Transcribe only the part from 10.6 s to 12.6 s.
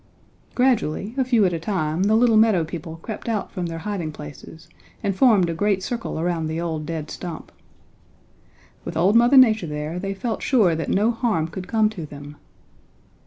that no harm could come to them.